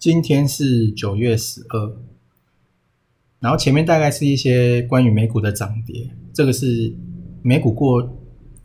[0.00, 1.96] 今天是九月十二，
[3.38, 6.96] 然后前面大概是一些关于美股的涨跌，这个是
[7.42, 8.18] 美股过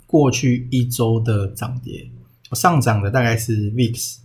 [0.07, 2.09] 过去一周的涨跌，
[2.53, 4.19] 上涨的大概是 VIX，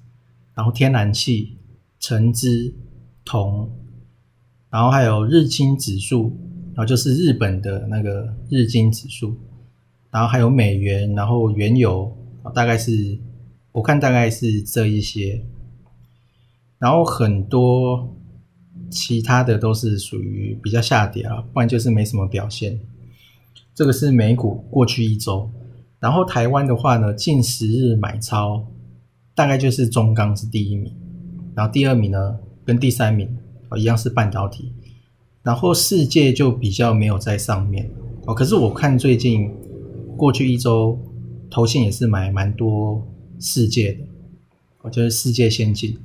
[0.55, 1.57] 然后天然气、
[1.99, 2.73] 橙汁、
[3.25, 3.69] 铜，
[4.71, 6.39] 然后还有日经指数，
[6.75, 9.37] 然后就是日本的那个日经指数，
[10.13, 12.17] 然后还有美元，然后原油，
[12.55, 13.19] 大概是
[13.73, 15.45] 我看大概是这一些。
[16.81, 18.17] 然后很多
[18.91, 22.81] 其他的都是属于比较下跌啊，不然就是没什么表现。
[23.75, 25.49] 这个是美股过去一周，
[26.01, 28.67] 然后台湾的话呢，近十日买超
[29.35, 30.93] 大概就是中钢是第一名，
[31.55, 33.29] 然后第二名呢跟第三名
[33.69, 34.73] 哦一样是半导体，
[35.43, 37.91] 然后世界就比较没有在上面
[38.27, 38.35] 哦。
[38.35, 39.51] 可是我看最近
[40.17, 40.99] 过去一周，
[41.51, 43.07] 投信也是买蛮多
[43.39, 44.05] 世界的，
[44.83, 45.97] 我觉得世界先进。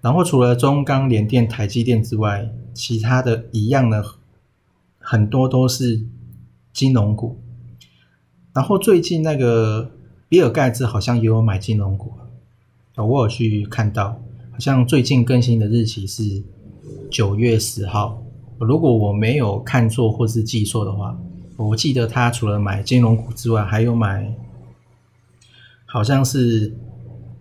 [0.00, 4.04] 然后除了中钢、联电、台积电之外，其他的一样的
[4.98, 6.02] 很多都是
[6.72, 7.40] 金融股。
[8.52, 9.90] 然后最近那个
[10.28, 12.12] 比尔盖茨好像也有买金融股，
[12.96, 14.20] 我有去看到，
[14.52, 16.42] 好像最近更新的日期是
[17.10, 18.22] 九月十号。
[18.58, 21.16] 如果我没有看错或是记错的话，
[21.56, 24.34] 我记得他除了买金融股之外，还有买
[25.86, 26.76] 好像是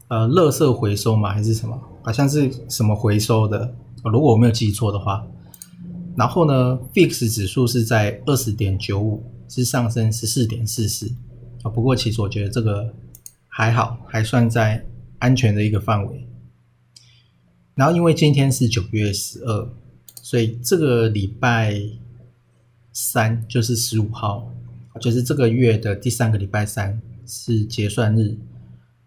[0.08, 1.80] 呃，垃圾回收嘛，还是什么？
[2.08, 3.76] 好像是什么回收的，
[4.06, 5.28] 如果我没有记错的话。
[6.16, 11.12] 然后呢，VIX 指数是在二十点九五，是上升十四点四四
[11.64, 11.70] 啊。
[11.70, 12.94] 不过其实我觉得这个
[13.50, 14.86] 还好，还算在
[15.20, 16.26] 安全的一个范围。
[17.76, 19.70] 然后因为今天是九月十二，
[20.22, 21.78] 所以这个礼拜
[22.94, 24.50] 三就是十五号，
[25.02, 28.38] 就是这个月的第三个礼拜三是结算日。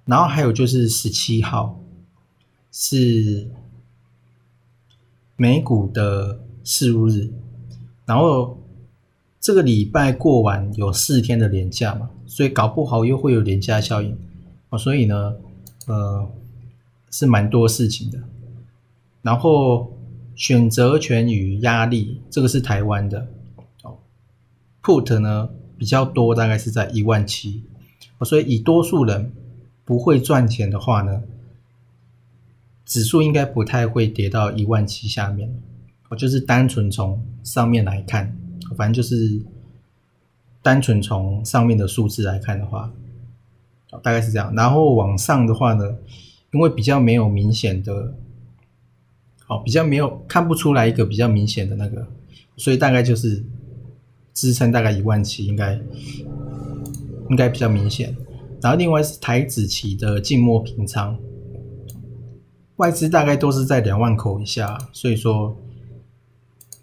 [0.05, 1.81] 然后还有就是十七号。
[2.73, 3.49] 是
[5.37, 7.31] 美股的四入日，
[8.07, 8.59] 然后
[9.41, 14.17] 这个礼拜过完有四天的连假嘛，所以搞不好又会有连假效应
[14.69, 15.35] 啊，所以呢，
[15.87, 16.31] 呃，
[17.11, 18.19] 是蛮多事情的。
[19.23, 19.93] 然后
[20.37, 23.27] 选择权与压力，这个是台湾的
[23.83, 23.99] 哦
[24.83, 27.63] ，put 呢比较多，大概是在一万七，
[28.23, 29.33] 所以以多数人
[29.85, 31.23] 不会赚钱的话呢。
[32.85, 35.49] 指数应该不太会跌到一万七下面，
[36.09, 38.37] 我就是单纯从上面来看，
[38.77, 39.41] 反正就是
[40.61, 42.93] 单纯从上面的数字来看的话，
[44.03, 44.53] 大概是这样。
[44.57, 45.97] 然后往上的话呢，
[46.53, 48.15] 因为比较没有明显的，
[49.47, 52.07] 好，比较没有看不出来一个比较明显的那个，
[52.57, 53.45] 所以大概就是
[54.35, 55.81] 支撑大概一万七，应该
[57.29, 58.17] 应该比较明显。
[58.61, 61.17] 然后另外是台子期的静默平仓。
[62.81, 65.55] 外资大概都是在两万口以下，所以说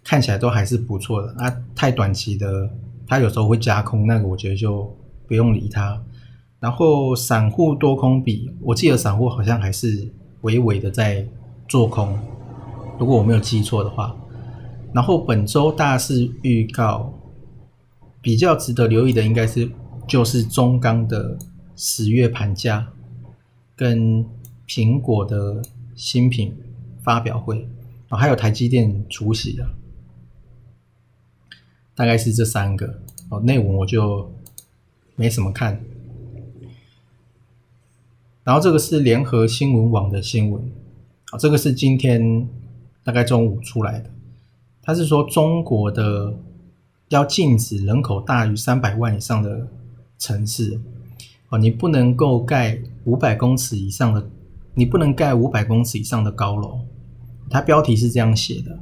[0.03, 1.33] 看起来都还是不错的。
[1.39, 2.69] 啊，太短期的，
[3.07, 4.95] 它有时候会加空，那个我觉得就
[5.27, 5.99] 不用理它。
[6.59, 10.07] 然后散户多空比，我记得散户好像还是
[10.41, 11.25] 微微的在
[11.67, 12.15] 做空，
[12.99, 14.15] 如果我没有记错的话。
[14.93, 17.11] 然后本周大势预告
[18.21, 19.67] 比较值得留意的，应该是
[20.07, 21.39] 就是中钢的
[21.75, 22.87] 十月盘价
[23.75, 24.23] 跟
[24.67, 25.59] 苹果的。
[25.97, 26.55] 新品
[27.01, 27.67] 发表会
[28.07, 29.67] 啊，还有台积电出席的，
[31.95, 33.39] 大概是这三个哦。
[33.41, 34.31] 内文我就
[35.15, 35.83] 没什么看。
[38.43, 40.71] 然后这个是联合新闻网的新闻
[41.31, 42.47] 啊，这个是今天
[43.03, 44.09] 大概中午出来的。
[44.83, 46.33] 他是说中国的
[47.09, 49.67] 要禁止人口大于三百万以上的
[50.19, 50.79] 城市
[51.49, 54.29] 哦，你不能够盖五百公尺以上的。
[54.77, 56.81] 你不能盖五百公尺以上的高楼，
[57.49, 58.77] 它标题是这样写的，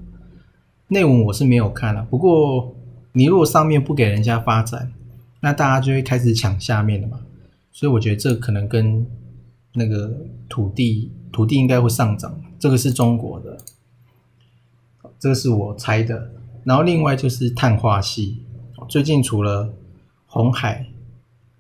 [0.90, 2.06] 内文我是没有看了。
[2.10, 2.76] 不过
[3.14, 4.92] 你如果上面不给人家发展，
[5.40, 7.22] 那大家就会开始抢下面的嘛。
[7.72, 9.08] 所以我觉得这可能跟
[9.74, 10.12] 那个
[10.50, 13.58] 土地土地应该会上涨，这个是中国的，
[15.20, 16.32] 这个是我猜的。
[16.66, 18.42] 然后另外就是碳化系，
[18.90, 19.74] 最近除了
[20.26, 20.88] 红海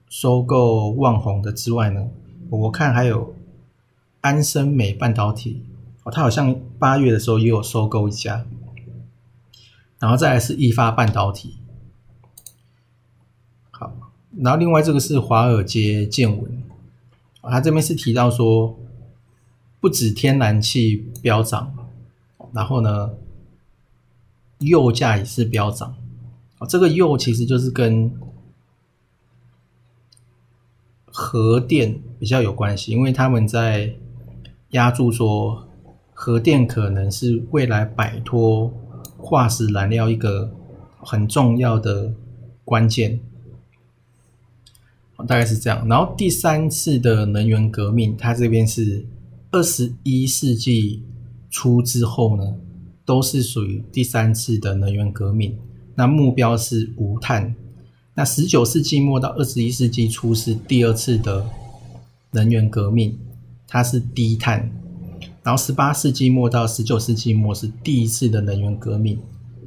[0.09, 2.09] 收购旺宏的之外呢，
[2.49, 3.34] 我看还有
[4.25, 5.61] 安森美半导体
[6.01, 8.43] 哦，它好像八月的时候也有收购一家，
[9.99, 11.59] 然后再来是易发半导体，
[13.69, 13.95] 好，
[14.39, 16.63] 然后另外这个是华尔街见闻，
[17.43, 18.75] 它这边是提到说，
[19.79, 21.71] 不止天然气飙涨，
[22.51, 23.11] 然后呢，
[24.57, 25.95] 铀价也是飙涨，
[26.57, 28.11] 啊，这个铀其实就是跟
[31.05, 33.93] 核电比较有关系，因为他们在
[34.75, 35.67] 压住说，
[36.13, 38.71] 核电可能是未来摆脱
[39.17, 40.51] 化石燃料一个
[40.99, 42.13] 很重要的
[42.65, 43.19] 关键，
[45.17, 45.87] 大概是这样。
[45.87, 49.05] 然后第三次的能源革命，它这边是
[49.51, 51.03] 二十一世纪
[51.49, 52.55] 初之后呢，
[53.05, 55.57] 都是属于第三次的能源革命。
[55.95, 57.55] 那目标是无碳。
[58.13, 61.45] 那十九世纪末到二十一世纪初是第二次的
[62.31, 63.17] 能源革命，
[63.67, 64.69] 它是低碳；
[65.43, 69.19] 然后十八世纪末到十九世纪末是第一次的能源革命，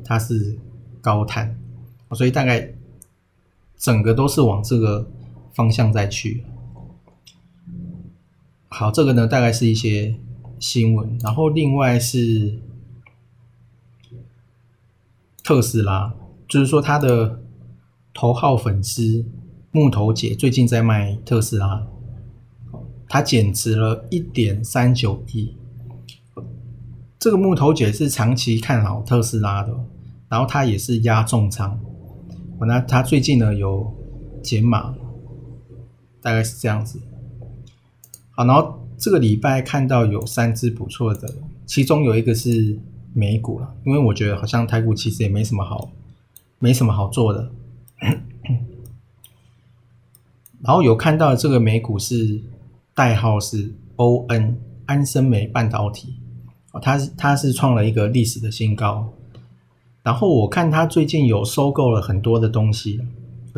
[0.05, 0.59] 它是
[1.01, 1.59] 高碳。
[2.13, 2.73] 所以大概
[3.77, 5.09] 整个都是往这个
[5.53, 6.45] 方向在去。
[8.69, 10.15] 好，这个呢大概是一些
[10.59, 12.59] 新闻，然后另外是
[15.43, 16.15] 特斯拉，
[16.49, 17.41] 就是说它的。
[18.15, 19.25] 头号粉丝
[19.71, 21.87] 木头姐最近在卖特斯拉，
[23.09, 25.57] 她减值了一点三九亿。
[27.19, 29.75] 这个木头姐是长期看好特斯拉的，
[30.29, 31.79] 然后她也是压重仓。
[32.59, 33.93] 我那她最近呢有
[34.43, 34.95] 减码，
[36.21, 37.01] 大概是这样子。
[38.31, 41.35] 好，然后这个礼拜看到有三只不错的，
[41.67, 42.79] 其中有一个是
[43.13, 45.91] 美股了，因为我觉得好像台股其实也没什么好，
[46.61, 47.51] 没什么好做的。
[50.63, 52.41] 然后有看到这个美股是
[52.99, 54.57] 代号是 ON
[54.87, 56.17] 安森美半导体，
[56.83, 59.09] 它是它是创了一个历史的新高。
[60.03, 63.01] 然后我看它最近有收购了很多的东西，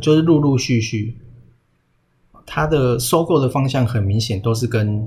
[0.03, 1.17] 就是陆陆续续，
[2.45, 5.03] 它的收购的方向很明显都是跟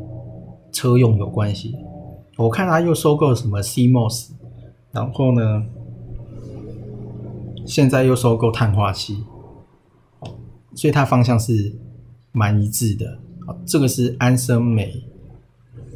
[0.72, 1.76] 车用有关系。
[2.36, 4.32] 我看它又收购什么 CMOS，
[4.92, 5.64] 然后呢，
[7.68, 9.16] 现在又收购碳化硅。
[10.74, 11.76] 所以它方向是
[12.32, 13.20] 蛮一致的，
[13.66, 15.04] 这个是安森美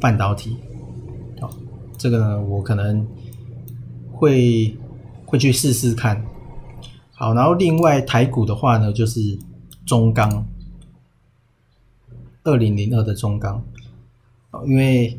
[0.00, 0.56] 半导体，
[1.40, 1.50] 好，
[1.96, 3.06] 这个呢我可能
[4.12, 4.76] 会
[5.24, 6.24] 会去试试看，
[7.12, 9.38] 好，然后另外台股的话呢就是
[9.84, 10.46] 中钢，
[12.44, 13.64] 二零零二的中钢，
[14.66, 15.18] 因为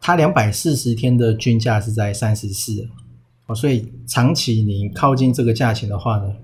[0.00, 2.88] 它两百四十天的均价是在三十四，
[3.46, 6.34] 哦，所以长期你靠近这个价钱的话呢。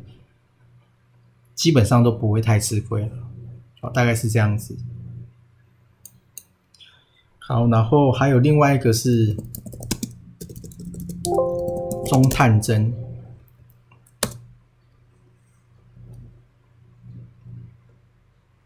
[1.54, 3.10] 基本上都不会太吃亏了，
[3.90, 4.76] 大概是这样子。
[7.38, 9.36] 好，然后还有另外一个是
[12.06, 12.94] 中探针，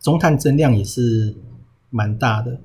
[0.00, 1.34] 中探针量也是
[1.90, 2.60] 蛮大的，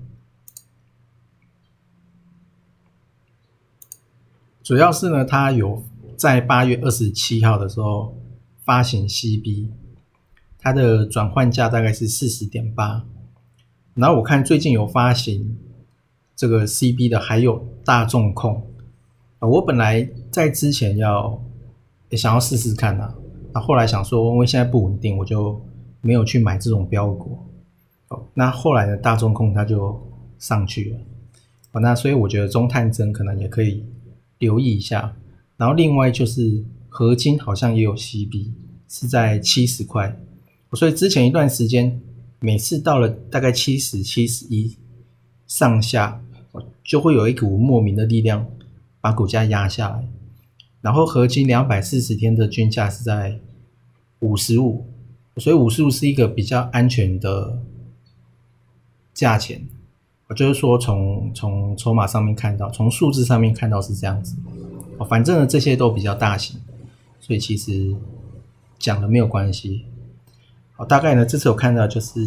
[4.61, 5.83] 主要是呢，它有
[6.15, 8.15] 在八月二十七号的时候
[8.63, 9.69] 发行 CB。
[10.63, 13.03] 它的转换价大概是四十点八，
[13.95, 15.57] 然后我看最近有发行
[16.37, 18.65] 这个 CB 的，还有大众控。
[19.39, 21.43] 我本来在之前要
[22.07, 23.13] 也想要试试看呐，
[23.53, 25.61] 那后来想说，因为现在不稳定，我就
[25.99, 27.37] 没有去买这种标股。
[28.07, 30.01] 哦，那后来的大众控它就
[30.39, 30.91] 上去
[31.73, 33.85] 了，那所以我觉得中探针可能也可以
[34.37, 35.13] 留意一下。
[35.57, 38.51] 然后另外就是合金好像也有 CB，
[38.87, 40.17] 是在七十块。
[40.75, 42.01] 所以之前一段时间，
[42.39, 44.75] 每次到了大概七十七十一
[45.47, 46.21] 上下，
[46.83, 48.45] 就会有一股莫名的力量
[48.99, 50.07] 把股价压下来。
[50.81, 53.39] 然后合金两百四十天的均价是在
[54.19, 54.85] 五十五，
[55.37, 57.57] 所以五十五是一个比较安全的
[59.13, 59.65] 价钱。
[60.27, 64.35] 我就是说，从从筹码上面看到，从数字上面看到是这样子。
[65.07, 66.59] 反正呢，这些都比较大型，
[67.19, 67.93] 所以其实
[68.79, 69.85] 讲了没有关系。
[70.85, 72.19] 大概呢，这次我看到就是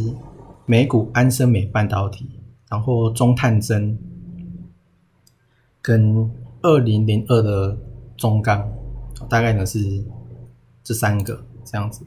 [0.65, 2.29] 美股安森美半导体，
[2.69, 3.99] 然后中探针
[5.81, 6.31] 跟
[6.63, 7.77] 二零零二的
[8.17, 8.69] 中钢，
[9.29, 10.05] 大概呢是
[10.83, 12.05] 这三个这样子。